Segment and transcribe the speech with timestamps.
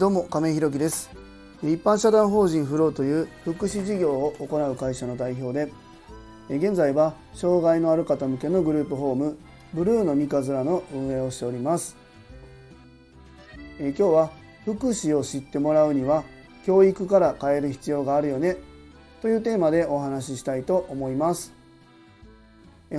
[0.00, 1.10] どうも亀井弘樹です。
[1.62, 5.70] 一般社団法人フローという福祉事業を行う会社の代表で
[6.48, 9.36] 現在は障害のある方向けのグループホーム
[9.74, 11.98] ブルーの三日面の運営をしております。
[13.78, 14.30] 今日は
[14.64, 16.24] 福祉を知ってもらうには
[16.64, 18.56] 教育から変える必要があるよね
[19.20, 21.52] というテーマでお話ししたいと思います。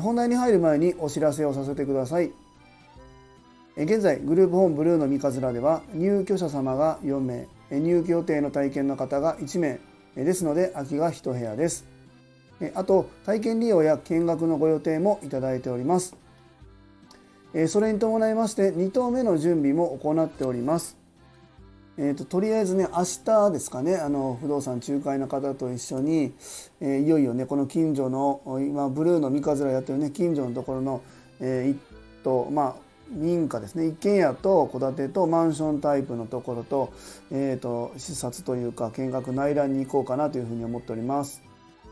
[0.01, 2.31] 本題に入る前にお知らせをさせてください。
[3.77, 7.47] 現在グループホームブルーの三日面では入居者様が4名
[7.79, 9.79] 入居予定の体験の方が1名
[10.15, 11.85] ですので空きが1部屋です。
[12.75, 16.15] あと体験利用や見学のご予定もいただいております。
[17.67, 20.97] それに伴いまして2棟目の準備も行っております。
[21.97, 26.33] えーと、とりあえずね明日ですかねあの不動産仲介の方と一緒に、
[26.79, 31.01] えー、いよいよねこの近所の今ブルーの三日面やってるね近所のところの、
[31.41, 31.77] えー、一
[32.23, 33.87] 棟まあ民家ですね。
[33.87, 36.93] 一軒家と戸建てとマンションタイプのところと,、
[37.31, 41.41] えーと、視察というか見学内覧に行こうかなというふうに思っております。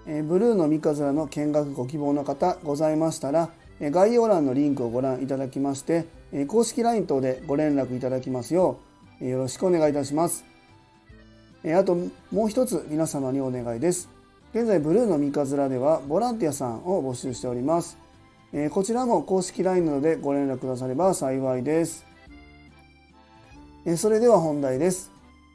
[0.08, 3.50] えー、ブルーの三日面の見学ご希望の方ございましたら
[3.82, 6.06] 概要欄のリンクをご覧いただきまして
[6.48, 8.80] 公式 LINE 等でご連絡いただきますよ
[9.22, 10.46] うよろしくお願いいたします。
[11.66, 11.96] あと
[12.32, 14.10] もう一つ皆様にお願いです。
[14.54, 17.98] 現在ブルーの三日面ではボランティアさんを募集しております。
[18.52, 22.06] えこちらも公式 LINE などでご連絡くだされば幸いです。
[23.86, 25.12] えそれでは本題です。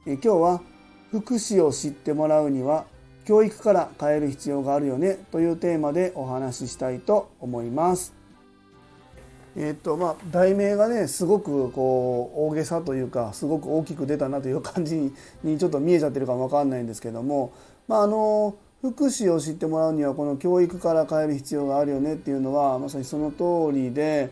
[0.07, 0.61] え今日は
[1.11, 2.87] 福祉を知ってもらうには
[3.25, 8.15] 教育から変える必要があるよねというテーマでお話ししたいと思います。
[9.57, 17.53] えっとまあ、題名がねすごくこう大げさというかすごく大きく出たなという感じにちょっと見えちゃってるかも分かんないんですけども、
[17.87, 24.31] まあ、あの福祉を知ってもらうにはこの教育から変える必要があるよねっていうのはまさにその通りで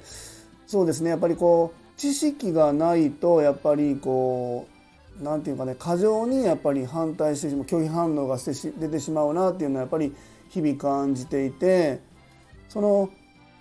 [0.67, 4.69] そうですねやっぱりこう知識がないとやっぱりこ
[5.19, 10.14] う何て言うかね過剰にやっぱり反対してしまう拒否反応がして出てしまうなっていうのはやっぱり
[10.51, 12.01] 日々感じていて
[12.69, 13.08] その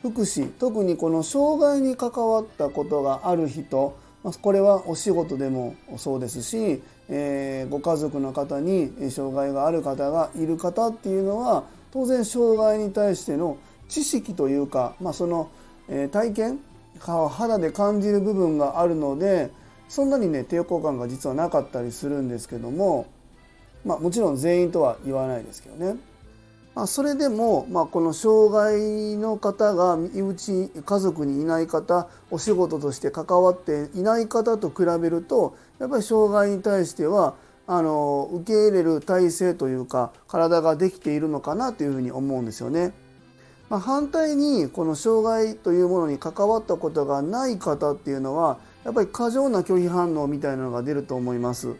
[0.02, 3.97] 福祉特にこの障害に関わったことがある人
[4.41, 13.57] これはお仕事でもそうですしえー、ご家族の方に障害がある方がいる方っていうのは当然障害に対しての
[13.89, 15.50] 知識というか、まあ、その、
[15.90, 16.59] えー、体験
[17.00, 19.51] 肌で感じる部分があるので
[19.90, 23.07] そんなにね抵抗感が実はなかったりするんですけども、
[23.84, 26.00] まあ、もちろん全員とは言わないですけどね。
[26.74, 37.36] まあ、それでも、まあ、この障害の方が身内家族にいない方お仕事として関わっていない方と比べるとやっぱり障害に対しては
[37.68, 42.94] あの受け入れる体制というか体ができているのかなというふうに思うんですよね。
[43.70, 51.76] まあ、反対にこの障害というものに関わったことがない方っていうのはやっぱり過剰な拒否反応みたいなのが出ると思います。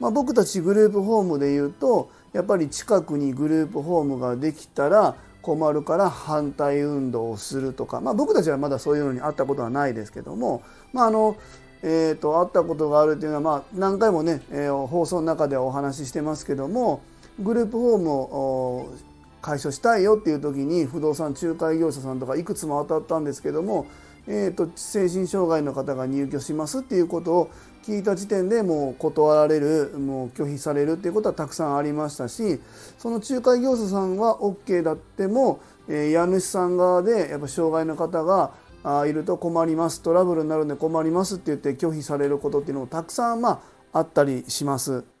[0.00, 11.36] まあ、僕たちグループホームで言うとやっぱり近くにグループホームができたら困るから反対運動をするとか、まあ、僕たちはまだそういうのに会ったことはないですけども、まああの
[11.82, 17.02] えーと、会ったことがあるというのは、まあ、何回もね、えー、放送の中ではお話ししてますけども
[17.40, 18.94] グループホームを
[19.40, 23.86] 解消したいよっていう時に不動産仲介業者さんとかいくつも当たったんですけども
[24.26, 27.50] えーと、精神障害の方が入居しますっていうことを
[27.82, 32.60] 聞いた時点でもう断られるもう拒否されるっていうことはたくさんありましたし
[32.98, 38.52] その仲介業者さんは OK だっても、えー、家主さん側でやっぱ障害の方が
[38.84, 43.60] あいると困りますトラブルになるんで困りますって言って拒否されることっていうのもたくさんまあ
[43.92, 45.11] あったりします。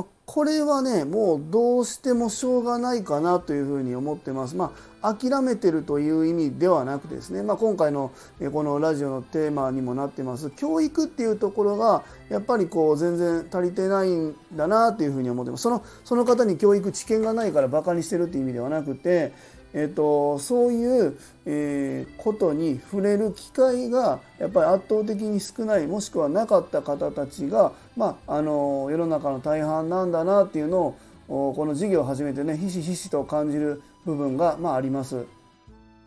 [0.00, 4.56] まあ、これはねもうどうしてもしょうがないかなというふうに思ってます。
[4.56, 4.72] ま
[5.02, 8.10] あ、諦めてるという意味ではなくですね、まあ、今回の
[8.52, 10.50] このラジオのテーマにもなってます。
[10.52, 15.64] 教育っていうところがやっぱりこう全然足りてないんだなというふうに思ってます。
[15.64, 19.34] そのその方に教育知見がないからバカにしてるっていう意味ではなくて
[19.72, 30.96] えーと、そういう、えー、ことに触れる機会がやっぱり圧倒的に少ないもしくはなかった方たちが、まあ、あの世の中の大半なんだなっていうの
[31.28, 35.24] をこの授業を始めてねひしひしと感じる部分が、まあ、あります。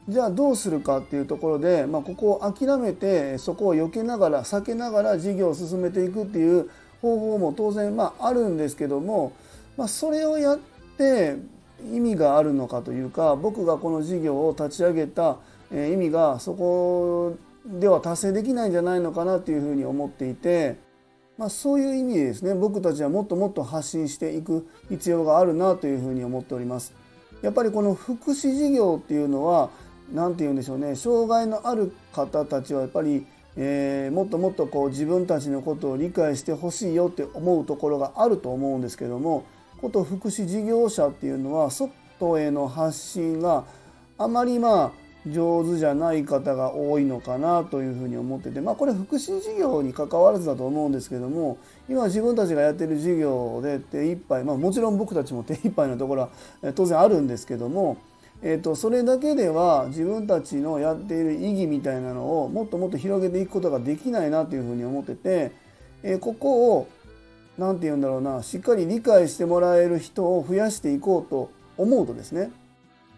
[0.10, 6.70] じゃあどうするかっていうところで、まあ、ここを諦めてそこを避けながら避けながら授業を進めていくっていう
[7.02, 9.32] 方法も当然まああるんですけども、
[9.78, 10.58] まあ、それをやっ
[10.98, 11.38] て
[11.92, 15.38] 意味があるのかというか僕がこの事業を立ち上げた
[15.72, 17.36] 意味がそこ
[17.66, 20.78] では達成できないんじゃないのかなというふうに思っていて、
[21.38, 26.94] まあ、そういう意味でですね僕たちはもっともっと発信していく必要があるなというふうに思っております。
[27.42, 29.70] やっぱりこの福祉事業っていうのは
[30.14, 33.26] 何て言うんでしょうね障害のある方たちはやっぱり
[33.56, 39.46] えー、もっともっとこう自分たちのことを理解してほしいよって思うところがあると思うんですけども
[39.84, 43.66] こと福祉事業者っていうのは外への発信が
[44.18, 44.92] あまりまあ
[45.30, 51.58] 上手じゃない方が多いのかなというふうに思っててまあこれ福祉事業に関わらずだと思うんですけども
[51.90, 56.30] 今自分たちがやってる事業で手一杯まあもちろん僕たちも手一杯のところ
[56.62, 57.98] は当然あるんですけども
[58.46, 65.54] えーと、それだけでは自分たちのやっている意義みたいなのをもっともっと広げていくことができないなというふうに思ってて、
[66.04, 66.90] えー、ここを
[67.58, 72.52] 何て言うんだろうなしっかり理解してもらえる人を増やしていこうと思うとですね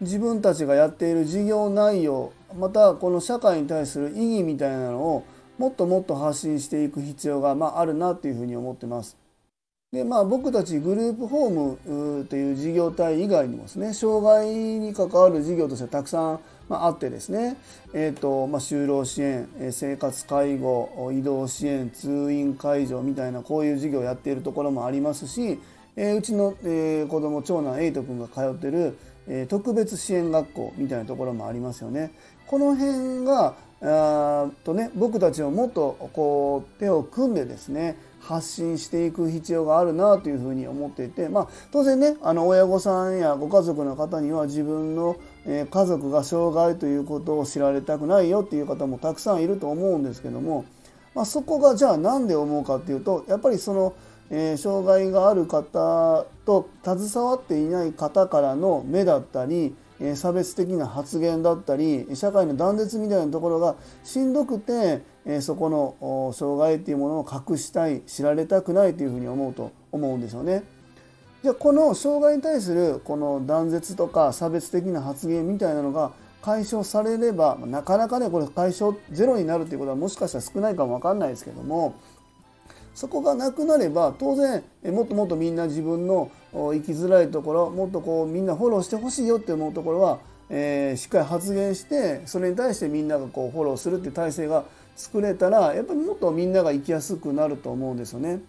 [0.01, 5.25] 自分たちがやっている事業内容またこの社会に対する意義みたいなのを
[5.57, 9.17] もっともっと発信していく必要が、まあ、あるなというふうに思ってます。
[9.95, 17.55] でまあ、僕たちグループホームという事業体以外にもですね障害に関わる事業としてはたくさん、まあ、ってですね、
[17.93, 25.61] えーとまあ、就労支援生活介護移動支援通院介助みたいなこういう事業をやっているところもありますし、
[25.95, 28.97] えー、うちの、えー、子供長男エイト君が通ってる、
[29.29, 32.11] えー、特別支援学校みたいなところもありますよね。
[32.47, 37.97] この辺があとね僕たちをもっとこう手を組んでですね
[38.27, 50.65] 発信していく必要があるなというふうに思っていて、まあ、当然ねあの親御さんやご家族の方には自分の家族が障害ということを知られたくないよっていう方もたくさんいると思うんですけども、
[51.13, 53.93] まあ、そこがじゃあ何で思うかっていうとやっぱりその、
[54.31, 59.75] え、障害がある方と携わっていない方からの目だったり
[60.15, 65.01] 差別的な発言だったり社会の断絶みたいなところがしんどくて
[65.41, 70.63] そこの障害っていうものを隠したい知られたくないというふうに思うと思うんですよね。
[71.43, 76.11] じゃあこの障害に対するこの断絶とか差別的な発言みたいなのが
[76.41, 81.95] 解消されればなかなかねこれ解消ゼロになるっていうことはもしかしたら少ないかも分かんないですけども
[82.95, 90.19] そこがなくなれば当然もっともっとみんな自分の生きづらいところもっとこうみんなフォローしてほしいよって思うところは、
[90.49, 94.63] えー、しっかり発言してそれに対してみんながこうフォローするって体制が
[94.95, 98.39] 作れたらやっぱりもっとみんなが生きやすくなると思うんですよね。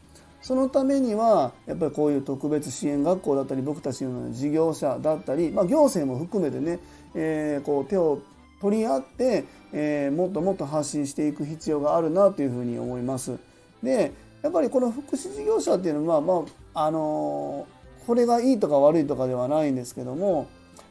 [0.43, 6.79] そのためにはやっぱりこういう特別支援学校だったり僕たちのような事業者だったり、まあ、行政も含めてね、
[7.17, 8.21] えー、こう手を
[8.61, 13.39] 取り合って、えー、もっともっと発信していく必要があるなというふうに思います。
[13.83, 14.13] で
[14.47, 17.67] やっぱりこの福祉事業者っていうのはまああの
[18.07, 20.47] これがいいとか悪いとかではないんですけども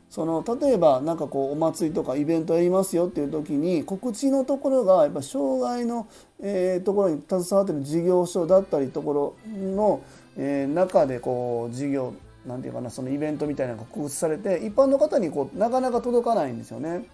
[0.09, 6.05] その例えば何かこうお祭りとかイベントやりますよっていう時に告知のところがやっぱ障害の、
[6.41, 10.01] えー、ところに携わってる事業所だったりところの、
[10.35, 12.13] えー、中でこう事業
[12.45, 17.05] なんていうかなそのイベントみたいなのが告知されて一般の方にこうなかなか届かないんですよね。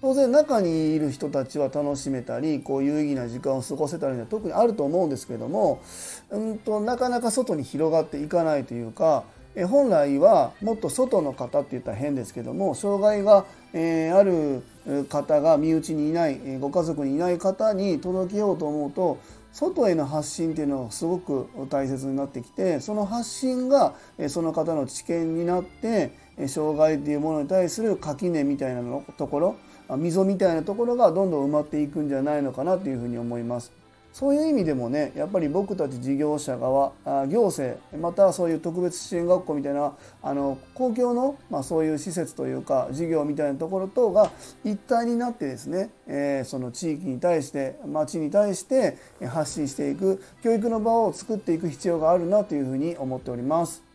[0.00, 5.82] 当然中にいる人たちは楽しめたりこう有意義な時間を過ごせたりは特にあると思うんですけども、
[6.30, 9.24] うんと、なかなか外に広がっていかないというか
[9.54, 14.62] え本来はもっと外の方って言ったら変ですけども障害が、え、ある
[15.08, 19.18] 方が身内にいないご家族にいない方に届けようと思うと
[19.52, 23.94] 外への発信っていうのがすごく大切になってきてその発信が
[24.28, 26.12] その方の知見になって
[26.48, 29.56] 障害っていうものに対する垣根みたいなのところ
[29.96, 33.80] 溝みたいなところがどんどん埋まっていくんじゃないのかなというふうに思います。
[34.12, 36.92] そういう意味でもねやっぱり僕たち事業者側
[37.28, 39.92] 行政またそういう特別支援学校みたいな
[40.22, 44.32] あの公共の、まあ、そういう施設というか事業みたいなところ等が
[44.64, 53.89] 一体になってですね、えー、その地域に対して町に対して発信していく教育の場を作っていく必要があるなというふうに思っております。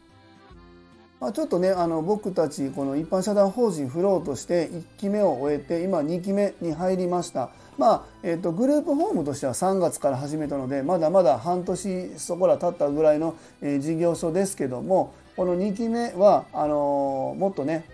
[1.25, 7.49] まあ、ちょっとねあの僕たちこの一般社団法人フローとして1期目を終えて今2期目に入りました。
[7.79, 17.85] まあえーと、グループホームとしては3月から始めたのでまだまだ半年そこら経ったぐらいの、えー、事業所ですけどもこの2期目はあのー、もっとね、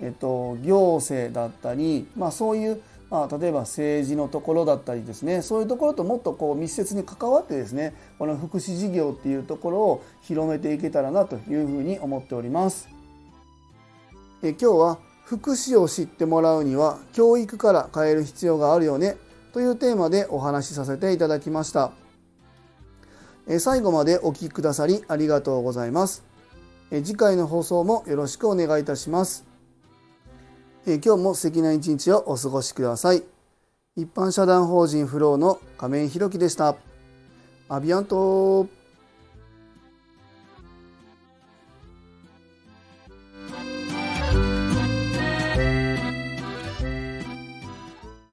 [0.00, 12.88] えーと行政だったり、まあ、そういうまあ、例えば政治のところだったりですねそういうところともっとこう密接に関わってですねこの福祉事業っていうところを広めていけたらなというふうに思っております。
[14.42, 19.16] え今日は福祉を知ってもらうには教育から変える必要があるよね
[19.52, 21.92] というテーマでお話しさせていただきました。
[23.48, 26.24] え最後までお聴きくださりありがとうございます。
[26.90, 29.47] え次回の放送もよろしくお願いいたします。
[30.90, 33.22] え今日も素敵な一日をお過ごしください。
[33.94, 36.76] 一般社団法人フローの亀井宏樹でした。
[37.68, 38.66] アビアント